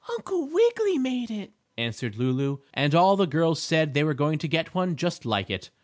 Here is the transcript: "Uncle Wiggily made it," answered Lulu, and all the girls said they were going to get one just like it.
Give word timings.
"Uncle 0.09 0.49
Wiggily 0.49 0.97
made 0.97 1.29
it," 1.29 1.53
answered 1.77 2.15
Lulu, 2.17 2.57
and 2.73 2.95
all 2.95 3.15
the 3.15 3.27
girls 3.27 3.61
said 3.61 3.93
they 3.93 4.03
were 4.03 4.15
going 4.15 4.39
to 4.39 4.47
get 4.47 4.73
one 4.73 4.95
just 4.95 5.25
like 5.27 5.51
it. 5.51 5.69